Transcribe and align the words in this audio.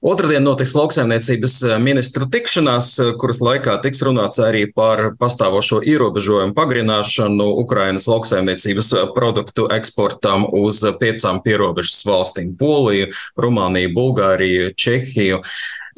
Otradien 0.00 0.40
notiks 0.40 0.70
lauksaimniecības 0.72 1.54
eh, 1.68 1.72
ministru 1.76 2.24
tikšanās, 2.32 2.86
eh, 3.02 3.08
kuras 3.20 3.42
laikā 3.44 3.74
tiks 3.84 4.00
runāts 4.06 4.40
arī 4.40 4.62
par 4.72 5.10
pastāvošo 5.20 5.82
ierobežojumu 5.84 6.56
pagarināšanu 6.56 7.44
Ukrainas 7.60 8.08
lauksaimniecības 8.08 8.88
eh, 8.96 9.02
produktu 9.12 9.66
eksportam 9.76 10.46
uz 10.56 10.80
piecām 11.02 11.42
pierobežas 11.44 12.00
valstīm- 12.08 12.54
Poliju, 12.62 13.10
Rumāniju, 13.36 13.92
Bulgāriju, 13.98 14.72
Čehiju. 14.72 15.42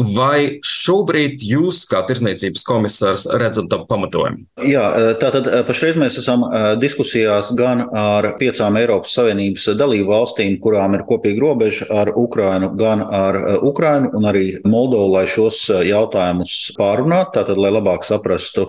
Vai 0.01 0.59
šobrīd 0.65 1.43
jūs, 1.45 1.83
kā 1.91 2.01
tirsniecības 2.09 2.65
komisārs, 2.65 3.27
redzat 3.39 3.69
tam 3.73 3.85
pamatojumu? 3.91 4.47
Jā, 4.65 4.85
tātad 5.21 5.49
pašreiz 5.69 5.99
mēs 6.01 6.17
esam 6.23 6.47
diskusijās 6.81 7.53
gan 7.59 7.85
ar 7.87 8.33
piecām 8.41 8.79
Eiropas 8.81 9.17
Savienības 9.19 9.69
dalību 9.79 10.09
valstīm, 10.09 10.57
kurām 10.63 10.97
ir 10.97 11.05
kopīga 11.09 11.45
robeža 11.45 11.89
ar 12.03 12.13
Ukrainu, 12.17 12.73
gan 12.79 13.05
ar 13.05 13.39
Ukrainu 13.61 14.13
un 14.17 14.29
arī 14.31 14.45
Moldovu, 14.65 15.13
lai 15.17 15.27
šos 15.31 15.61
jautājumus 15.69 16.57
pārunātu, 16.79 17.35
tātad, 17.37 17.61
lai 17.61 17.75
labāk 17.75 18.07
saprastu 18.09 18.69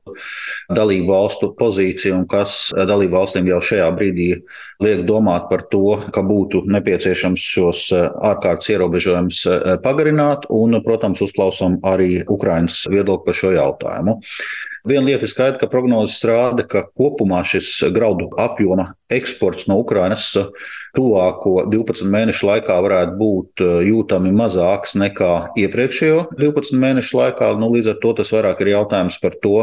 dalību 0.73 1.11
valstu 1.11 1.53
pozīciju 1.59 2.19
un 2.19 2.27
kas 2.29 2.57
dalību 2.75 3.15
valstīm 3.15 3.47
jau 3.51 3.61
šajā 3.63 3.89
brīdī 3.95 4.29
liek 4.83 5.03
domāt 5.07 5.47
par 5.49 5.65
to, 5.71 5.97
ka 6.13 6.23
būtu 6.25 6.63
nepieciešams 6.71 7.47
šos 7.55 7.83
ārkārtas 7.95 8.71
ierobežojumus 8.73 9.43
pagarināt 9.83 10.47
un, 10.51 10.75
protams, 10.83 11.12
protams, 11.13 11.21
uzklausām 11.21 11.79
arī 11.83 12.23
Ukraiņas 12.27 12.89
viedokli 12.89 13.25
par 13.25 13.35
šo 13.35 13.51
jautājumu. 13.53 14.21
Viena 14.85 15.05
lieta 15.05 15.25
ir 15.25 15.31
skaidra, 15.31 15.59
ka 15.59 15.67
prognozes 15.67 16.23
rāda, 16.25 16.65
ka 16.67 16.89
kopumā 16.97 17.43
šis 17.45 17.83
graudu 17.93 18.29
apjoma 18.37 18.93
eksports 19.17 19.67
no 19.69 19.79
Ukrainas 19.83 20.31
tuvāko 20.93 21.63
12 21.69 22.05
mēnešu 22.13 22.47
laikā 22.47 22.75
varētu 22.85 23.15
būt 23.17 23.63
eh, 23.63 23.71
jūtami 23.89 24.33
mazāks 24.35 24.93
nekā 24.99 25.31
iepriekšējo 25.63 26.27
12 26.37 26.77
mēnešu 26.83 27.17
laikā. 27.17 27.49
Nu, 27.57 27.71
līdz 27.73 27.93
ar 27.93 27.99
to 28.03 28.13
tas 28.19 28.31
vairāk 28.33 28.61
ir 28.61 28.73
jautājums 28.75 29.17
par 29.23 29.37
to, 29.41 29.57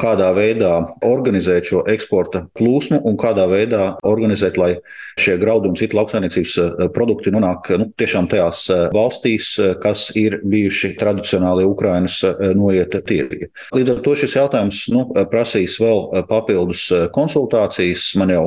kādā 0.00 0.32
veidā 0.34 0.72
organizēt 1.06 1.70
šo 1.70 1.84
eksporta 1.90 2.44
plūsmu 2.58 3.00
un 3.06 3.18
kādā 3.20 3.46
veidā 3.50 3.92
organizēt, 4.02 4.58
lai 4.58 4.72
šie 5.20 5.38
graudi 5.38 5.70
un 5.70 5.78
citu 5.78 5.98
lauksainiecības 6.00 6.56
eh, 6.58 6.86
produkti 6.94 7.34
nonāk 7.34 7.70
nu, 7.78 7.88
tiešām 8.00 8.28
tajās 8.32 8.66
eh, 8.74 8.86
valstīs, 8.94 9.54
kas 9.82 10.08
ir 10.18 10.40
bijuši 10.42 10.94
tradicionāli 10.98 11.66
Ukrainas 11.68 12.18
noieta 12.56 13.00
tirgi. 13.06 13.48
Līdz 13.74 13.94
ar 13.94 14.00
to 14.04 14.14
šis 14.18 14.34
jautājums 14.36 14.80
nu, 14.92 15.06
prasīs 15.30 15.76
vēl 15.82 16.24
papildus 16.28 16.88
konsultācijas. 17.14 18.10
Man 18.18 18.32
jau 18.34 18.46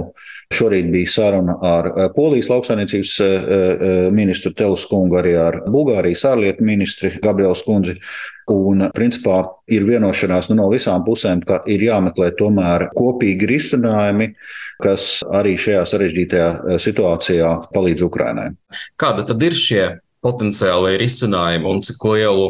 Šorīt 0.54 0.88
bija 0.94 1.12
saruna 1.12 1.58
ar 1.66 1.90
eh, 1.92 2.08
Polijas 2.16 2.48
lauksainiecības 2.52 3.14
eh, 3.20 3.28
eh, 3.28 4.08
ministru 4.16 4.54
Telus 4.56 4.86
kungu, 4.88 5.20
arī 5.20 5.36
ar 5.40 5.60
Bulgārijas 5.68 6.24
ārlietu 6.30 6.64
ministri 6.68 7.12
Gabriels 7.24 7.66
kundzi. 7.68 7.98
Un, 8.48 8.86
principā, 8.96 9.42
ir 9.68 9.84
vienošanās 9.84 10.48
nu, 10.48 10.56
no 10.62 10.70
visām 10.72 11.04
pusēm, 11.04 11.42
ka 11.44 11.60
ir 11.68 11.82
jāmeklē 11.84 12.30
tomēr 12.40 12.86
kopīgi 12.96 13.50
risinājumi, 13.50 14.30
kas 14.80 15.18
arī 15.36 15.58
šajā 15.60 15.84
sarežģītajā 15.92 16.80
situācijā 16.80 17.50
palīdz 17.76 18.06
Ukrainai. 18.08 18.54
Kāda 18.96 19.28
tad 19.28 19.44
ir 19.44 19.58
šie 19.58 19.84
potenciāli 20.24 20.96
risinājumi 21.02 21.70
un 21.70 21.84
cik 21.86 22.08
lielu 22.14 22.48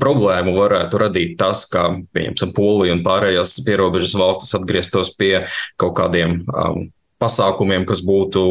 problēmu 0.00 0.54
varētu 0.56 1.02
radīt 1.04 1.34
tas, 1.40 1.64
ka, 1.70 1.88
pieņemsim, 2.14 2.52
Polija 2.56 2.94
un 2.96 3.02
pārējās 3.06 3.56
pierobežas 3.66 4.14
valstis 4.18 4.54
atgrieztos 4.58 5.14
pie 5.18 5.34
kaut 5.80 5.96
kādiem 5.98 6.42
um, 6.44 6.86
pasākumiem, 7.22 7.84
kas 7.88 8.02
būtu 8.06 8.42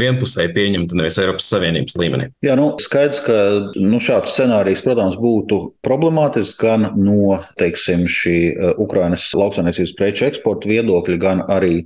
vienpusēji 0.00 0.52
pieņemti 0.54 0.98
nevis 0.98 1.18
Eiropas 1.22 1.48
Savienības 1.50 1.98
līmenī. 1.98 2.28
Jā, 2.46 2.56
nu, 2.58 2.70
skaidrs, 2.82 3.22
ka 3.26 3.36
nu, 3.82 4.00
šāds 4.02 4.36
scenārijs, 4.36 4.84
protams, 4.86 5.18
būtu 5.20 5.60
problemātisks 5.86 6.58
gan 6.62 6.92
no 6.98 7.40
teiksim, 7.60 8.06
šī 8.10 8.38
uh, 8.52 8.72
Ukrainas 8.82 9.28
lauksaimniecības 9.38 9.94
preču 9.98 10.28
eksporta 10.28 10.70
viedokļa, 10.70 11.18
gan 11.22 11.46
arī 11.50 11.82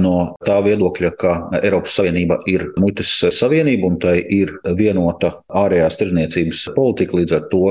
no 0.00 0.34
tā 0.46 0.56
viedokļa, 0.64 1.10
ka 1.20 1.32
Eiropas 1.60 1.96
Savienība 1.98 2.38
ir 2.48 2.64
muitas 2.80 3.10
savienība 3.36 3.90
un 3.90 3.98
tai 4.00 4.16
ir 4.24 4.54
vienota 4.78 5.34
ārējās 5.62 5.98
tirdzniecības 6.00 6.62
politika. 6.76 7.18
Līdz 7.18 7.36
ar 7.36 7.44
to 7.52 7.64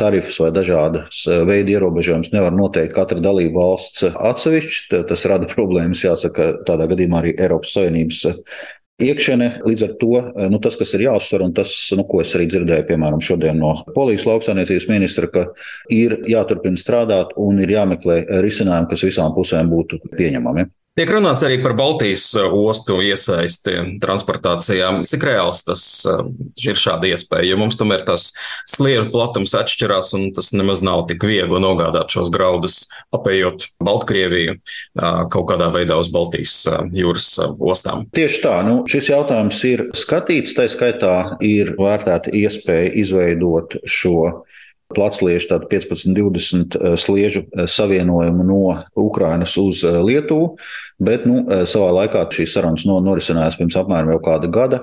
tarifus 0.00 0.40
vai 0.40 0.50
dažādas 0.56 1.24
veidu 1.48 1.76
ierobežojumus 1.76 2.32
nevar 2.32 2.56
noteikt 2.56 2.94
katra 2.96 3.20
dalība 3.24 3.60
valsts 3.60 4.08
atsevišķi. 4.08 5.04
Tas 5.10 5.28
rada 5.28 5.50
problēmas, 5.56 6.04
jāsaka, 6.06 6.54
tādā 6.68 6.88
gadījumā 6.90 7.22
arī 7.22 7.36
Eiropas 7.36 7.76
Savienības 7.76 8.24
iekšēnē. 8.98 9.50
Līdz 9.68 9.84
ar 9.86 9.92
to 10.00 10.22
nu, 10.50 10.58
tas, 10.62 10.78
kas 10.78 10.94
ir 10.96 11.04
jāuzsver, 11.06 11.44
un 11.46 11.52
tas, 11.54 11.74
nu, 11.98 12.04
ko 12.08 12.22
es 12.24 12.32
arī 12.34 12.48
dzirdēju, 12.50 12.88
piemēram, 12.88 13.22
šodien 13.22 13.60
no 13.60 13.74
Polijas 13.94 14.26
lauksaimniecības 14.28 14.88
ministra, 14.90 15.28
ka 15.30 15.46
ir 15.94 16.18
jāturpina 16.30 16.80
strādāt 16.80 17.36
un 17.38 17.60
ir 17.62 17.76
jāmeklē 17.76 18.24
risinājumi, 18.42 18.90
kas 18.90 19.06
visām 19.06 19.36
pusēm 19.36 19.70
būtu 19.70 20.00
pieņemami. 20.16 20.66
Tiek 20.98 21.12
runāts 21.14 21.44
arī 21.46 21.60
par 21.62 21.76
Baltijas 21.78 22.24
uh, 22.34 22.48
ostu 22.50 22.96
iesaisti 23.06 23.76
transportācijā. 24.02 24.88
Cik 25.06 25.26
reāls 25.28 25.60
tas 25.62 25.82
uh, 26.10 26.24
ir 26.58 26.80
šāda 26.80 27.12
iespēja? 27.12 27.52
Jo 27.52 27.58
mums 27.60 27.78
tomēr 27.78 28.02
tas 28.08 28.32
sliežu 28.66 29.06
platums 29.12 29.54
atšķirās, 29.54 30.10
un 30.18 30.32
tas 30.34 30.50
nemaz 30.58 30.82
nav 30.82 31.04
tik 31.06 31.22
viegli 31.22 31.60
nogādāt 31.62 32.10
šos 32.16 32.32
graudus, 32.34 32.80
apējot 33.14 33.68
Baltkrieviju 33.78 34.56
uh, 34.56 35.22
kaut 35.30 35.46
kādā 35.52 35.70
veidā 35.76 36.00
uz 36.02 36.10
Baltijas 36.10 36.56
jūras 36.90 37.30
ostām. 37.46 38.08
Tieši 38.18 38.42
tā, 38.42 38.56
nu, 38.66 38.80
šis 38.90 39.12
jautājums 39.12 39.62
ir 39.70 39.86
skatīts. 39.94 40.58
Tā 40.58 40.66
skaitā 40.66 41.14
ir 41.46 41.76
vērtēta 41.78 42.34
iespēja 42.34 42.90
izveidot 43.04 43.78
šo 43.86 44.48
platsliežu, 44.94 45.52
tādu 45.52 45.68
15-20 45.68 46.76
eh, 46.76 46.96
sliežu 46.96 47.44
eh, 47.44 47.66
savienojumu 47.68 48.44
no 48.44 48.60
Ukrainas 48.96 49.56
uz 49.60 49.84
eh, 49.84 50.00
Lietuvu. 50.00 50.56
Bet 50.98 51.22
nu, 51.30 51.44
savā 51.70 51.92
laikā 51.94 52.24
šīs 52.34 52.56
sarunas 52.56 52.82
no, 52.88 52.96
norisinājās 53.06 53.54
pirms 53.54 53.76
apmēram 53.78 54.08
jau 54.10 54.18
kāda 54.24 54.48
gada. 54.50 54.80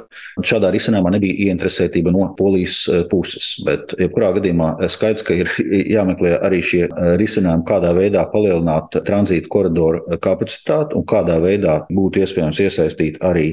Šādā 0.47 0.69
risinājumā 0.71 1.11
nebija 1.11 1.49
ieinteresētība 1.49 2.13
no 2.15 2.29
polijas 2.39 2.85
puses. 3.11 3.49
Bet, 3.67 3.91
jebkurā 3.99 4.29
gadījumā, 4.37 4.69
skaidrs, 4.95 5.25
ka 5.27 5.35
ir 5.35 5.51
jāmeklē 5.97 6.37
arī 6.47 6.61
šie 6.63 6.85
risinājumi, 7.19 7.65
kādā 7.67 7.91
veidā 7.97 8.23
palielināt 8.31 8.95
tranzīta 9.03 9.51
koridoru 9.51 10.21
kapacitāti 10.23 10.95
un 10.95 11.03
kādā 11.03 11.35
veidā 11.43 11.81
būtu 11.91 12.23
iespējams 12.23 12.63
iesaistīt 12.63 13.19
arī 13.19 13.49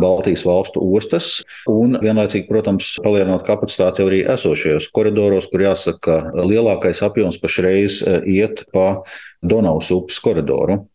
Baltijas 0.00 0.46
valstu 0.48 0.80
ostas. 0.96 1.42
Un 1.68 2.00
vienlaicīgi, 2.00 2.48
protams, 2.48 2.94
palielināt 3.04 3.44
kapacitāti 3.44 4.08
arī 4.08 4.24
esošajos 4.32 4.88
koridoros, 4.96 5.52
kur 5.52 5.66
jāsaka, 5.66 5.87
jāsaka, 5.88 6.32
ka 6.34 6.44
lielākais 6.44 7.02
apjoms 7.02 7.38
pašreiz 7.40 8.02
eh, 8.02 8.22
iet 8.26 8.66
pa 8.72 9.02
Donavas 9.42 9.90
upes 9.90 10.18
koridoru. 10.20 10.88